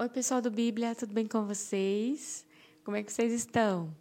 Oi, 0.00 0.08
pessoal 0.08 0.40
do 0.40 0.48
Bíblia, 0.48 0.94
tudo 0.94 1.12
bem 1.12 1.26
com 1.26 1.44
vocês? 1.44 2.46
Como 2.84 2.96
é 2.96 3.02
que 3.02 3.12
vocês 3.12 3.32
estão? 3.32 3.92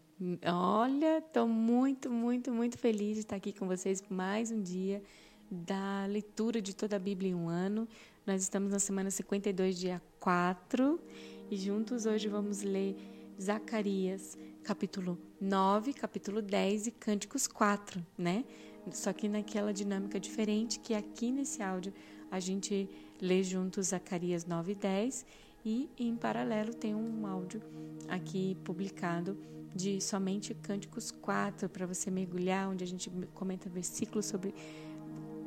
Olha, 0.46 1.18
estou 1.18 1.48
muito, 1.48 2.08
muito, 2.12 2.52
muito 2.52 2.78
feliz 2.78 3.16
de 3.16 3.22
estar 3.22 3.36
aqui 3.36 3.52
com 3.52 3.66
vocês 3.66 4.04
mais 4.08 4.52
um 4.52 4.62
dia 4.62 5.02
da 5.50 6.06
leitura 6.06 6.62
de 6.62 6.76
toda 6.76 6.98
a 6.98 7.00
Bíblia 7.00 7.32
em 7.32 7.34
um 7.34 7.50
ano. 7.50 7.88
Nós 8.28 8.44
estamos 8.44 8.72
na 8.72 8.78
semana 8.78 9.10
52, 9.10 9.80
dia 9.80 10.00
4, 10.20 11.02
e 11.50 11.58
juntos 11.58 12.06
hoje 12.06 12.28
vamos 12.28 12.62
ler 12.62 12.96
Zacarias, 13.42 14.38
capítulo 14.64 15.18
9, 15.42 15.94
capítulo 15.94 16.44
10 16.44 16.86
e 16.86 16.92
Cânticos 16.92 17.48
4, 17.48 18.06
né? 18.16 18.46
Só 18.92 19.12
que 19.12 19.28
naquela 19.28 19.74
dinâmica 19.74 20.20
diferente 20.20 20.80
que 20.80 20.94
aqui 20.94 21.32
nesse 21.32 21.64
áudio 21.64 21.92
a 22.30 22.40
gente 22.40 22.88
lê 23.20 23.42
juntos 23.42 23.88
Zacarias 23.88 24.46
9 24.46 24.74
e 24.74 24.76
10 24.76 25.26
e 25.66 25.90
em 25.98 26.16
paralelo 26.16 26.74
tem 26.74 26.96
um 26.96 27.26
áudio 27.28 27.62
aqui 28.08 28.56
publicado 28.64 29.38
de 29.76 30.02
somente 30.02 30.54
Cânticos 30.54 31.12
4 31.12 31.70
para 31.70 31.86
você 31.86 32.10
mergulhar, 32.10 32.70
onde 32.70 32.84
a 32.84 32.88
gente 32.88 33.10
comenta 33.34 33.70
versículo 33.70 34.24
sobre 34.24 34.54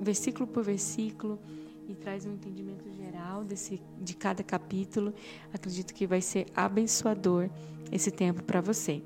versículo 0.00 0.46
por 0.46 0.62
versículo 0.62 1.38
e 1.88 1.94
traz 1.94 2.24
um 2.24 2.32
entendimento 2.32 2.90
geral 2.92 3.44
desse 3.44 3.82
de 4.00 4.14
cada 4.14 4.42
capítulo. 4.42 5.12
Acredito 5.52 5.92
que 5.92 6.06
vai 6.06 6.20
ser 6.20 6.46
abençoador 6.54 7.50
esse 7.90 8.10
tempo 8.10 8.42
para 8.42 8.60
você. 8.60 9.02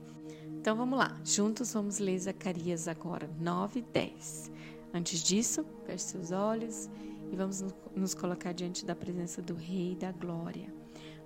Então 0.61 0.77
vamos 0.77 0.99
lá, 0.99 1.17
juntos 1.25 1.73
vamos 1.73 1.99
ler 1.99 2.19
Zacarias 2.19 2.89
agora 2.89 3.29
9 3.41 3.81
e 3.81 3.83
10. 3.83 4.51
Antes 4.93 5.23
disso, 5.23 5.65
feche 5.87 6.05
seus 6.05 6.31
olhos 6.31 6.89
e 7.33 7.37
vamos 7.37 7.65
nos 7.97 8.15
colocar 8.15 8.53
diante 8.53 8.85
da 8.85 8.95
presença 8.95 9.43
do 9.43 9.55
Rei 9.55 9.97
da 9.97 10.13
Glória. 10.13 10.84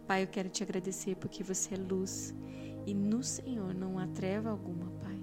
Pai, 0.09 0.23
eu 0.23 0.27
quero 0.27 0.49
te 0.49 0.63
agradecer 0.63 1.17
porque 1.17 1.45
você 1.45 1.75
é 1.75 1.77
luz 1.77 2.35
e 2.87 2.95
no 2.95 3.23
Senhor 3.23 3.75
não 3.75 3.99
há 3.99 4.07
treva 4.07 4.49
alguma, 4.49 4.91
Pai. 5.03 5.23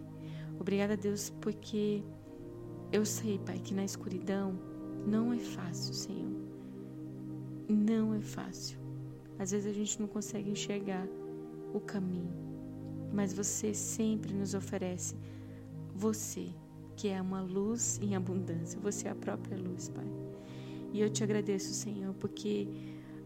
Obrigada, 0.59 0.95
Deus, 0.95 1.31
porque 1.42 2.03
eu 2.92 3.03
sei, 3.03 3.39
Pai, 3.39 3.58
que 3.58 3.73
na 3.73 3.83
escuridão 3.83 4.59
não 5.08 5.33
é 5.33 5.39
fácil, 5.39 5.92
Senhor. 5.92 6.31
Não 7.67 8.14
é 8.14 8.22
fácil. 8.22 8.77
Às 9.39 9.50
vezes 9.50 9.66
a 9.66 9.73
gente 9.73 10.00
não 10.00 10.08
consegue 10.08 10.52
enxergar 10.52 11.08
o 11.73 11.80
caminho, 11.80 12.31
mas 13.11 13.33
você 13.33 13.73
sempre 13.73 14.36
nos 14.36 14.53
oferece 14.53 15.16
você, 15.95 16.53
que 16.95 17.08
é 17.08 17.20
uma 17.20 17.42
luz 17.42 17.99
em 18.03 18.16
abundância. 18.16 18.80
Você 18.81 19.08
é 19.08 19.11
a 19.11 19.16
própria 19.16 19.58
luz, 19.58 19.89
Pai. 19.89 20.05
E 20.94 21.02
eu 21.02 21.09
te 21.09 21.23
agradeço, 21.23 21.73
Senhor, 21.73 22.14
porque 22.14 22.67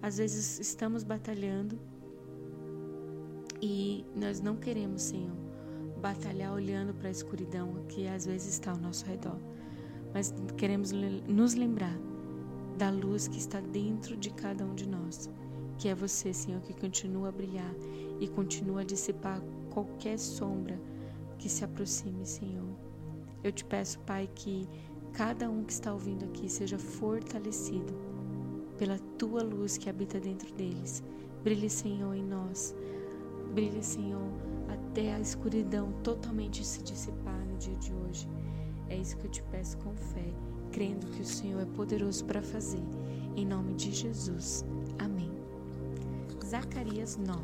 às 0.02 0.18
vezes 0.18 0.60
estamos 0.60 1.04
batalhando 1.04 1.80
e 3.62 4.06
nós 4.16 4.40
não 4.40 4.56
queremos, 4.56 5.04
Senhor, 5.04 5.36
batalhar 6.02 6.54
olhando 6.54 6.94
para 6.94 7.10
a 7.10 7.12
escuridão 7.12 7.86
que 7.90 8.08
às 8.08 8.26
vezes 8.26 8.54
está 8.54 8.72
ao 8.72 8.78
nosso 8.78 9.06
redor, 9.06 9.38
mas 10.14 10.34
queremos 10.58 10.92
nos 11.28 11.54
lembrar 11.54 11.98
da 12.78 12.90
luz 12.90 13.28
que 13.28 13.38
está 13.38 13.60
dentro 13.60 14.16
de 14.16 14.30
cada 14.30 14.66
um 14.66 14.74
de 14.74 14.88
nós, 14.88 15.30
que 15.78 15.90
é 15.90 15.96
você, 15.96 16.34
Senhor, 16.34 16.62
que 16.62 16.74
continua 16.74 17.28
a 17.28 17.32
brilhar 17.32 17.74
e 18.20 18.28
continua 18.28 18.82
a 18.82 18.86
dissipar 18.86 19.42
qualquer 19.70 20.18
sombra 20.18 20.80
que 21.38 21.50
se 21.50 21.64
aproxime, 21.66 22.26
Senhor. 22.26 22.70
Eu 23.44 23.52
te 23.52 23.66
peço, 23.66 24.00
Pai, 24.00 24.30
que 24.34 24.68
cada 25.14 25.50
um 25.50 25.64
que 25.64 25.74
está 25.74 25.94
ouvindo 25.94 26.24
aqui 26.26 26.50
seja 26.50 26.78
fortalecido 26.78 27.94
pela 28.80 28.98
tua 29.18 29.44
luz 29.44 29.78
que 29.78 29.90
habita 29.90 30.20
dentro 30.20 30.52
deles. 30.54 31.04
Brilhe, 31.44 31.70
Senhor, 31.70 32.16
em 32.16 32.24
nós. 32.24 32.74
Brilhe, 33.54 33.84
Senhor, 33.84 34.32
até 34.70 35.14
a 35.14 35.20
escuridão 35.20 35.92
totalmente 36.02 36.66
se 36.66 36.82
dissipar 36.82 37.46
no 37.46 37.58
dia 37.58 37.76
de 37.76 37.94
hoje. 37.94 38.28
É 38.88 38.96
isso 38.96 39.18
que 39.18 39.28
eu 39.28 39.32
te 39.32 39.44
peço 39.44 39.78
com 39.80 39.94
fé, 39.94 40.34
crendo 40.72 41.06
que 41.08 41.22
o 41.22 41.26
Senhor 41.26 41.62
é 41.62 41.66
poderoso 41.66 42.24
para 42.24 42.42
fazer. 42.42 42.82
Em 43.36 43.46
nome 43.46 43.74
de 43.74 43.92
Jesus. 43.92 44.66
Amém. 44.98 45.32
Zacarias 46.46 47.18
9. 47.18 47.42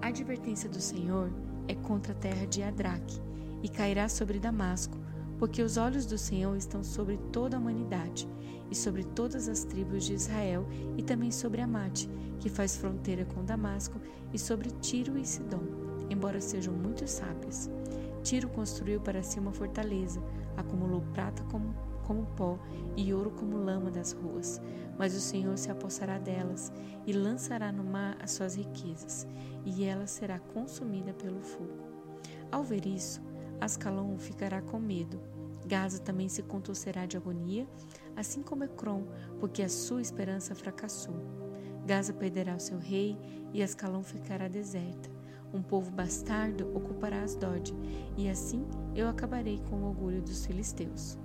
A 0.00 0.08
advertência 0.08 0.68
do 0.68 0.80
Senhor 0.80 1.30
é 1.66 1.74
contra 1.74 2.12
a 2.12 2.16
terra 2.16 2.46
de 2.46 2.62
Adraque 2.62 3.20
e 3.62 3.68
cairá 3.68 4.08
sobre 4.08 4.38
Damasco, 4.38 4.96
porque 5.40 5.62
os 5.62 5.78
olhos 5.78 6.04
do 6.04 6.18
Senhor 6.18 6.54
estão 6.54 6.84
sobre 6.84 7.16
toda 7.32 7.56
a 7.56 7.58
humanidade 7.58 8.28
e 8.70 8.74
sobre 8.74 9.02
todas 9.02 9.48
as 9.48 9.64
tribos 9.64 10.04
de 10.04 10.12
Israel, 10.12 10.66
e 10.98 11.02
também 11.02 11.32
sobre 11.32 11.62
Amate, 11.62 12.08
que 12.38 12.50
faz 12.50 12.76
fronteira 12.76 13.24
com 13.24 13.42
Damasco, 13.42 13.98
e 14.34 14.38
sobre 14.38 14.70
Tiro 14.82 15.18
e 15.18 15.24
Sidom, 15.24 15.62
embora 16.10 16.40
sejam 16.42 16.74
muito 16.74 17.08
sábios. 17.08 17.70
Tiro 18.22 18.50
construiu 18.50 19.00
para 19.00 19.22
si 19.22 19.40
uma 19.40 19.50
fortaleza, 19.50 20.22
acumulou 20.58 21.00
prata 21.14 21.42
como, 21.44 21.74
como 22.06 22.26
pó 22.36 22.58
e 22.94 23.12
ouro 23.12 23.30
como 23.30 23.56
lama 23.56 23.90
das 23.90 24.12
ruas. 24.12 24.60
Mas 24.98 25.16
o 25.16 25.20
Senhor 25.20 25.56
se 25.56 25.70
apossará 25.70 26.18
delas 26.18 26.70
e 27.06 27.12
lançará 27.14 27.72
no 27.72 27.82
mar 27.82 28.16
as 28.22 28.32
suas 28.32 28.54
riquezas, 28.56 29.26
e 29.64 29.84
ela 29.84 30.06
será 30.06 30.38
consumida 30.38 31.14
pelo 31.14 31.40
fogo. 31.40 31.88
Ao 32.52 32.62
ver 32.62 32.86
isso, 32.86 33.20
Ascalon 33.60 34.16
ficará 34.16 34.62
com 34.62 34.78
medo 34.78 35.29
Gaza 35.70 36.00
também 36.00 36.28
se 36.28 36.42
contorcerá 36.42 37.06
de 37.06 37.16
agonia, 37.16 37.64
assim 38.16 38.42
como 38.42 38.64
Ecrom, 38.64 39.04
porque 39.38 39.62
a 39.62 39.68
sua 39.68 40.02
esperança 40.02 40.52
fracassou. 40.52 41.14
Gaza 41.86 42.12
perderá 42.12 42.56
o 42.56 42.60
seu 42.60 42.76
rei 42.76 43.16
e 43.54 43.62
Ascalon 43.62 44.02
ficará 44.02 44.48
deserta. 44.48 45.08
Um 45.54 45.62
povo 45.62 45.92
bastardo 45.92 46.76
ocupará 46.76 47.22
Asdod, 47.22 47.72
e 48.16 48.28
assim 48.28 48.66
eu 48.96 49.08
acabarei 49.08 49.60
com 49.70 49.76
o 49.76 49.86
orgulho 49.86 50.20
dos 50.20 50.44
filisteus. 50.44 51.16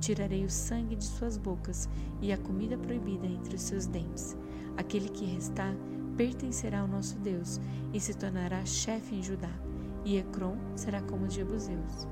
Tirarei 0.00 0.42
o 0.42 0.50
sangue 0.50 0.96
de 0.96 1.04
suas 1.04 1.36
bocas 1.36 1.86
e 2.22 2.32
a 2.32 2.38
comida 2.38 2.78
proibida 2.78 3.26
entre 3.26 3.56
os 3.56 3.62
seus 3.62 3.84
dentes. 3.84 4.34
Aquele 4.74 5.10
que 5.10 5.26
restar 5.26 5.76
pertencerá 6.16 6.80
ao 6.80 6.88
nosso 6.88 7.18
Deus 7.18 7.60
e 7.92 8.00
se 8.00 8.14
tornará 8.14 8.64
chefe 8.64 9.16
em 9.16 9.22
Judá, 9.22 9.52
e 10.02 10.16
Ecrom 10.16 10.56
será 10.76 11.02
como 11.02 11.26
os 11.26 11.34
jebuseus 11.34 12.06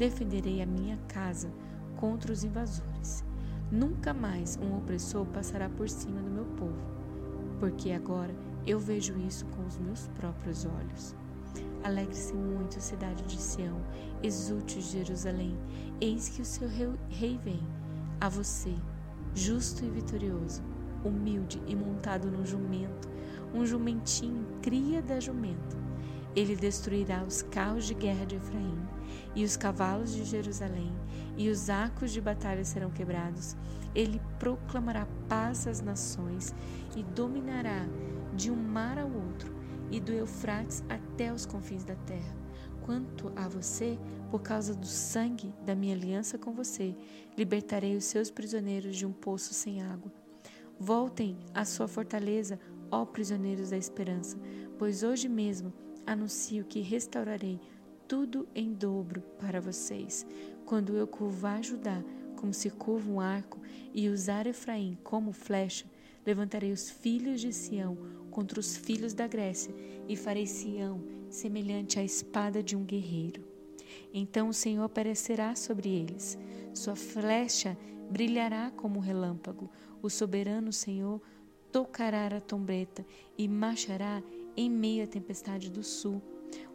defenderei 0.00 0.62
a 0.62 0.66
minha 0.66 0.96
casa 1.08 1.52
contra 1.98 2.32
os 2.32 2.42
invasores. 2.42 3.22
Nunca 3.70 4.14
mais 4.14 4.56
um 4.56 4.78
opressor 4.78 5.26
passará 5.26 5.68
por 5.68 5.90
cima 5.90 6.22
do 6.22 6.30
meu 6.30 6.46
povo, 6.56 6.80
porque 7.58 7.92
agora 7.92 8.34
eu 8.66 8.78
vejo 8.78 9.18
isso 9.18 9.44
com 9.48 9.62
os 9.66 9.76
meus 9.76 10.08
próprios 10.08 10.64
olhos. 10.64 11.14
Alegre-se 11.84 12.32
muito, 12.32 12.80
cidade 12.80 13.22
de 13.24 13.38
Sião, 13.38 13.76
exulte 14.22 14.80
Jerusalém, 14.80 15.54
eis 16.00 16.30
que 16.30 16.40
o 16.40 16.46
seu 16.46 16.66
rei 17.10 17.38
vem 17.44 17.60
a 18.22 18.28
você, 18.30 18.74
justo 19.34 19.84
e 19.84 19.90
vitorioso, 19.90 20.62
humilde 21.04 21.60
e 21.66 21.76
montado 21.76 22.30
num 22.30 22.46
jumento, 22.46 23.06
um 23.52 23.66
jumentinho, 23.66 24.46
cria 24.62 25.02
da 25.02 25.20
jumento. 25.20 25.76
Ele 26.34 26.56
destruirá 26.56 27.22
os 27.22 27.42
carros 27.42 27.84
de 27.84 27.92
guerra 27.92 28.24
de 28.24 28.36
Efraim 28.36 28.99
e 29.34 29.44
os 29.44 29.56
cavalos 29.56 30.12
de 30.12 30.24
Jerusalém, 30.24 30.92
e 31.36 31.48
os 31.48 31.70
arcos 31.70 32.12
de 32.12 32.20
batalha 32.20 32.64
serão 32.64 32.90
quebrados. 32.90 33.56
Ele 33.94 34.20
proclamará 34.38 35.06
paz 35.28 35.66
às 35.66 35.80
nações 35.80 36.54
e 36.96 37.02
dominará 37.02 37.86
de 38.34 38.50
um 38.50 38.56
mar 38.56 38.98
ao 38.98 39.10
outro 39.10 39.52
e 39.90 40.00
do 40.00 40.12
Eufrates 40.12 40.84
até 40.88 41.32
os 41.32 41.44
confins 41.44 41.84
da 41.84 41.96
terra. 41.96 42.36
Quanto 42.82 43.32
a 43.36 43.48
você, 43.48 43.98
por 44.30 44.40
causa 44.40 44.74
do 44.74 44.86
sangue 44.86 45.52
da 45.64 45.74
minha 45.74 45.94
aliança 45.94 46.38
com 46.38 46.52
você, 46.52 46.94
libertarei 47.36 47.96
os 47.96 48.04
seus 48.04 48.30
prisioneiros 48.30 48.96
de 48.96 49.06
um 49.06 49.12
poço 49.12 49.52
sem 49.52 49.82
água. 49.82 50.12
Voltem 50.78 51.36
à 51.52 51.64
sua 51.64 51.86
fortaleza, 51.86 52.58
ó 52.90 53.04
prisioneiros 53.04 53.70
da 53.70 53.76
esperança, 53.76 54.38
pois 54.78 55.02
hoje 55.02 55.28
mesmo 55.28 55.72
anuncio 56.06 56.64
que 56.64 56.80
restaurarei 56.80 57.60
tudo 58.10 58.48
em 58.56 58.72
dobro 58.72 59.22
para 59.38 59.60
vocês. 59.60 60.26
Quando 60.66 60.96
eu 60.96 61.06
curvar 61.06 61.62
Judá 61.62 62.02
como 62.34 62.52
se 62.52 62.68
curva 62.68 63.08
um 63.08 63.20
arco 63.20 63.60
e 63.94 64.08
usar 64.08 64.48
Efraim 64.48 64.98
como 65.04 65.32
flecha, 65.32 65.86
levantarei 66.26 66.72
os 66.72 66.90
filhos 66.90 67.40
de 67.40 67.52
Sião 67.52 67.96
contra 68.28 68.58
os 68.58 68.76
filhos 68.76 69.14
da 69.14 69.28
Grécia 69.28 69.72
e 70.08 70.16
farei 70.16 70.44
Sião 70.44 71.00
semelhante 71.28 72.00
à 72.00 72.04
espada 72.04 72.60
de 72.64 72.74
um 72.74 72.82
guerreiro. 72.82 73.44
Então 74.12 74.48
o 74.48 74.54
Senhor 74.54 74.82
aparecerá 74.82 75.54
sobre 75.54 75.88
eles, 75.88 76.36
sua 76.74 76.96
flecha 76.96 77.78
brilhará 78.10 78.72
como 78.72 78.98
um 78.98 79.02
relâmpago, 79.02 79.70
o 80.02 80.10
soberano 80.10 80.72
Senhor 80.72 81.22
tocará 81.70 82.26
a 82.26 82.40
trombeta 82.40 83.06
e 83.38 83.46
marchará 83.46 84.20
em 84.56 84.68
meio 84.68 85.04
à 85.04 85.06
tempestade 85.06 85.70
do 85.70 85.84
sul 85.84 86.20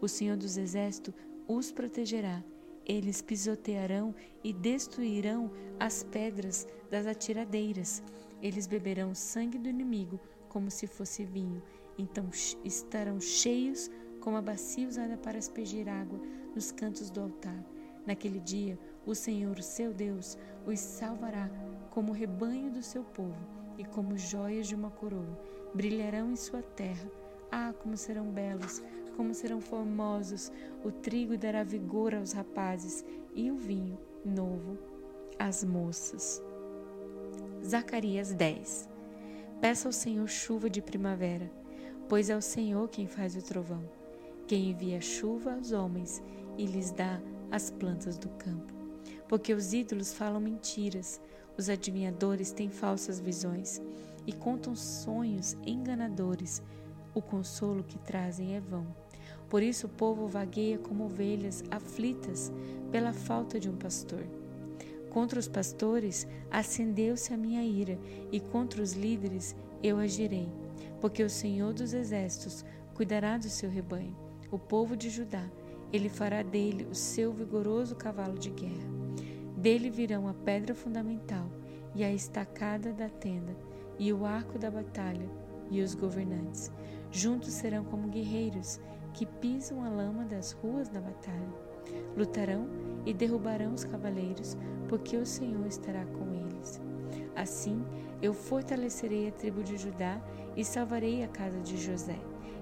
o 0.02 0.08
Senhor 0.08 0.38
dos 0.38 0.58
Exércitos 0.58 1.14
os 1.48 1.72
protegerá. 1.72 2.44
Eles 2.86 3.22
pisotearão 3.22 4.14
e 4.44 4.54
destruirão 4.54 5.52
as 5.80 6.04
pedras 6.04 6.68
das 6.90 7.08
atiradeiras. 7.08 8.04
Eles 8.42 8.68
beberão 8.68 9.16
sangue 9.16 9.58
do 9.58 9.70
inimigo 9.70 10.20
como 10.50 10.70
se 10.70 10.86
fosse 10.86 11.26
vinho. 11.26 11.62
Então 11.98 12.30
estarão 12.64 13.20
cheios 13.20 13.90
como 14.20 14.38
a 14.38 14.42
bacia 14.42 14.88
usada 14.88 15.18
para 15.18 15.38
aspergir 15.38 15.88
água 15.88 16.20
nos 16.54 16.72
cantos 16.72 17.10
do 17.10 17.22
altar. 17.22 17.64
Naquele 18.06 18.40
dia, 18.40 18.78
o 19.06 19.16
Senhor, 19.16 19.62
seu 19.62 19.94
Deus, 19.94 20.38
os 20.66 20.80
salvará 20.80 21.50
como 21.90 22.12
o 22.12 22.16
rebanho 22.16 22.72
do 22.72 22.84
seu 22.84 23.04
povo 23.04 23.36
e 23.78 23.86
como 23.86 24.18
joias 24.18 24.68
de 24.68 24.76
uma 24.76 24.92
coroa. 24.92 25.40
Brilharão 25.74 26.32
em 26.32 26.36
sua 26.36 26.62
terra. 26.62 27.10
Ah, 27.52 27.74
como 27.82 27.98
serão 27.98 28.26
belos, 28.32 28.82
como 29.16 29.34
serão 29.34 29.62
formosos. 29.62 30.52
O 30.84 30.92
trigo 30.92 31.38
dará 31.38 31.64
vigor 31.64 32.14
aos 32.14 32.32
rapazes 32.32 33.04
e 33.34 33.50
o 33.50 33.58
vinho 33.58 33.98
novo 34.24 34.78
às 35.40 35.64
moças. 35.64 36.42
Zacarias 37.64 38.34
10 38.34 38.90
Peça 39.62 39.88
ao 39.88 39.94
Senhor 39.94 40.28
chuva 40.28 40.70
de 40.70 40.82
primavera, 40.82 41.50
pois 42.08 42.30
é 42.30 42.36
o 42.36 42.42
Senhor 42.42 42.90
quem 42.90 43.08
faz 43.08 43.36
o 43.36 43.42
trovão, 43.42 43.84
quem 44.48 44.70
envia 44.70 45.02
chuva 45.02 45.56
aos 45.56 45.72
homens 45.72 46.22
e 46.58 46.66
lhes 46.66 46.92
dá 46.92 47.22
as 47.52 47.72
plantas 47.72 48.18
do 48.18 48.30
campo. 48.30 48.74
Porque 49.28 49.54
os 49.54 49.74
ídolos 49.74 50.14
falam 50.14 50.40
mentiras, 50.40 51.20
os 51.58 51.70
adivinhadores 51.70 52.52
têm 52.52 52.70
falsas 52.70 53.20
visões 53.20 53.82
e 54.28 54.34
contam 54.34 54.76
sonhos 54.76 55.56
enganadores. 55.66 56.62
O 57.14 57.22
consolo 57.22 57.84
que 57.84 57.98
trazem 58.00 58.56
é 58.56 58.60
vão. 58.60 58.86
Por 59.50 59.62
isso 59.62 59.88
o 59.88 59.90
povo 59.90 60.28
vagueia 60.28 60.78
como 60.78 61.06
ovelhas 61.06 61.64
aflitas 61.70 62.52
pela 62.92 63.14
falta 63.14 63.60
de 63.60 63.70
um 63.70 63.76
pastor. 63.76 64.24
Contra 65.10 65.40
os 65.40 65.48
pastores 65.48 66.28
acendeu-se 66.52 67.34
a 67.34 67.38
minha 67.38 67.64
ira, 67.64 67.98
e 68.32 68.40
contra 68.40 68.82
os 68.82 68.94
líderes 68.94 69.56
eu 69.82 69.98
agirei, 69.98 70.50
porque 71.00 71.24
o 71.24 71.30
Senhor 71.30 71.74
dos 71.74 71.94
exércitos 71.94 72.66
cuidará 72.94 73.38
do 73.38 73.50
seu 73.50 73.70
rebanho, 73.70 74.16
o 74.52 74.60
povo 74.60 74.96
de 74.96 75.10
Judá, 75.10 75.50
ele 75.94 76.10
fará 76.10 76.44
dele 76.44 76.86
o 76.92 76.96
seu 76.96 77.32
vigoroso 77.32 77.96
cavalo 77.96 78.38
de 78.38 78.50
guerra. 78.50 78.90
Dele 79.56 79.90
virão 79.90 80.28
a 80.28 80.34
pedra 80.34 80.76
fundamental 80.76 81.50
e 81.96 82.04
a 82.04 82.12
estacada 82.12 82.92
da 82.92 83.08
tenda, 83.08 83.56
e 83.98 84.12
o 84.12 84.26
arco 84.26 84.60
da 84.60 84.70
batalha 84.70 85.30
e 85.72 85.82
os 85.82 85.96
governantes. 85.96 86.72
Juntos 87.12 87.54
serão 87.54 87.86
como 87.86 88.10
guerreiros 88.10 88.80
que 89.16 89.26
pisam 89.26 89.82
a 89.82 89.88
lama 89.88 90.26
das 90.26 90.52
ruas 90.52 90.90
da 90.90 91.00
batalha. 91.00 91.48
Lutarão 92.18 92.68
e 93.06 93.14
derrubarão 93.14 93.74
os 93.74 93.86
cavaleiros, 93.86 94.58
porque 94.90 95.16
o 95.16 95.26
Senhor 95.26 95.66
estará 95.66 96.06
com 96.06 96.34
eles. 96.34 96.82
Assim, 97.34 97.82
eu 98.22 98.34
fortalecerei 98.34 99.30
a 99.30 99.32
tribo 99.32 99.64
de 99.64 99.78
Judá 99.78 100.22
e 100.58 100.66
salvarei 100.66 101.24
a 101.24 101.30
casa 101.30 101.62
de 101.62 101.78
José. 101.78 102.20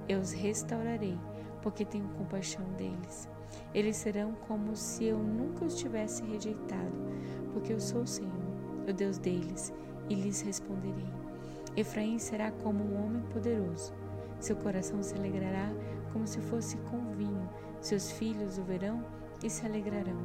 Eu 0.08 0.20
os 0.20 0.32
restaurarei, 0.32 1.18
porque 1.64 1.84
tenho 1.84 2.08
compaixão 2.10 2.64
deles. 2.78 3.28
Eles 3.74 3.98
serão 3.98 4.34
como 4.48 4.76
se 4.76 5.06
eu 5.06 5.18
nunca 5.18 5.66
os 5.66 5.76
tivesse 5.76 6.22
rejeitado, 6.24 6.94
porque 7.52 7.74
eu 7.74 7.80
sou 7.80 8.02
o 8.02 8.08
Senhor, 8.08 8.32
o 8.88 8.94
Deus 8.94 9.18
deles, 9.18 9.74
e 10.08 10.14
lhes 10.14 10.42
responderei. 10.42 11.12
Efraim 11.76 12.20
será 12.20 12.52
como 12.52 12.84
um 12.84 13.04
homem 13.04 13.24
poderoso. 13.32 13.92
Seu 14.40 14.56
coração 14.58 15.02
se 15.02 15.16
alegrará 15.16 15.72
como 16.14 16.28
se 16.28 16.40
fosse 16.40 16.78
com 16.90 17.12
vinho. 17.12 17.50
Seus 17.82 18.12
filhos 18.12 18.58
o 18.58 18.64
verão 18.64 19.04
e 19.44 19.50
se 19.50 19.66
alegrarão. 19.66 20.18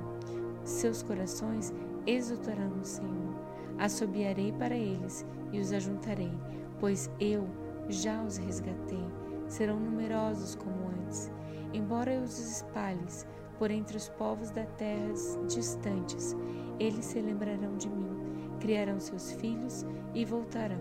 Seus 0.62 1.02
corações 1.02 1.72
exultarão 2.06 2.68
no 2.68 2.84
Senhor. 2.84 3.34
Assobiarei 3.78 4.52
para 4.52 4.76
eles 4.76 5.26
e 5.50 5.58
os 5.58 5.72
ajuntarei, 5.72 6.32
pois 6.78 7.10
eu 7.18 7.48
já 7.88 8.22
os 8.22 8.36
resgatei. 8.36 9.04
Serão 9.48 9.80
numerosos 9.80 10.54
como 10.54 10.90
antes. 11.00 11.30
Embora 11.72 12.12
eu 12.12 12.22
os 12.22 12.38
espalhes 12.38 13.26
por 13.58 13.70
entre 13.70 13.96
os 13.96 14.08
povos 14.10 14.50
da 14.50 14.64
terras 14.64 15.38
distantes, 15.48 16.36
eles 16.78 17.04
se 17.04 17.20
lembrarão 17.20 17.76
de 17.76 17.88
mim, 17.88 18.16
criarão 18.60 19.00
seus 19.00 19.32
filhos 19.32 19.84
e 20.14 20.24
voltarão. 20.24 20.78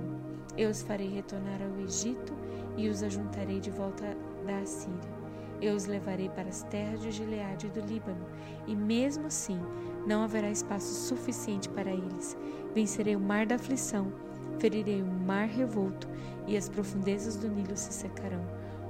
Eu 0.55 0.69
os 0.69 0.81
farei 0.81 1.09
retornar 1.09 1.61
ao 1.61 1.79
Egito 1.79 2.33
e 2.75 2.87
os 2.89 3.01
ajuntarei 3.01 3.59
de 3.59 3.71
volta 3.71 4.15
da 4.47 4.59
Assíria. 4.59 5.17
Eu 5.61 5.75
os 5.75 5.85
levarei 5.85 6.29
para 6.29 6.49
as 6.49 6.63
terras 6.63 7.01
de 7.01 7.11
Gileade 7.11 7.67
e 7.67 7.69
do 7.69 7.81
Líbano, 7.81 8.25
e 8.65 8.75
mesmo 8.75 9.27
assim 9.27 9.59
não 10.05 10.23
haverá 10.23 10.49
espaço 10.49 11.07
suficiente 11.07 11.67
para 11.69 11.91
eles. 11.91 12.37
Vencerei 12.73 13.15
o 13.15 13.19
mar 13.19 13.45
da 13.45 13.55
aflição, 13.55 14.11
ferirei 14.59 15.01
o 15.01 15.05
mar 15.05 15.47
revolto, 15.47 16.07
e 16.47 16.55
as 16.55 16.69
profundezas 16.69 17.35
do 17.35 17.49
Nilo 17.49 17.75
se 17.75 17.91
secarão. 17.91 18.45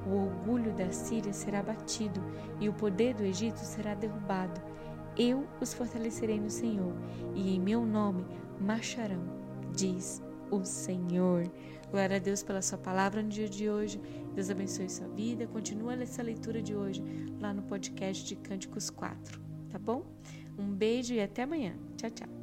O 0.06 0.26
orgulho 0.26 0.72
da 0.74 0.92
Síria 0.92 1.34
será 1.34 1.64
batido, 1.64 2.22
e 2.60 2.70
o 2.70 2.74
poder 2.74 3.14
do 3.16 3.24
Egito 3.24 3.60
será 3.60 3.94
derrubado. 3.94 4.62
Eu 5.18 5.46
os 5.60 5.74
fortalecerei 5.74 6.40
no 6.40 6.50
Senhor, 6.50 6.94
e 7.34 7.56
em 7.56 7.60
meu 7.60 7.86
nome 7.86 8.26
marcharão, 8.60 9.24
diz 9.74 10.22
o 10.52 10.64
Senhor. 10.64 11.50
Glória 11.90 12.18
a 12.18 12.20
Deus 12.20 12.44
pela 12.44 12.62
sua 12.62 12.78
palavra 12.78 13.22
no 13.22 13.30
dia 13.30 13.48
de 13.48 13.70
hoje. 13.70 14.00
Deus 14.38 14.52
abençoe 14.52 14.88
sua 14.88 15.08
vida. 15.08 15.48
Continua 15.48 15.96
essa 15.96 16.22
leitura 16.22 16.62
de 16.62 16.76
hoje 16.76 17.04
lá 17.42 17.52
no 17.52 17.64
podcast 17.64 18.24
de 18.24 18.36
Cânticos 18.36 18.88
4, 18.92 19.42
tá 19.68 19.80
bom? 19.80 20.06
Um 20.60 20.76
beijo 20.76 21.16
e 21.16 21.20
até 21.20 21.42
amanhã. 21.42 21.76
Tchau, 21.98 22.12
tchau. 22.12 22.37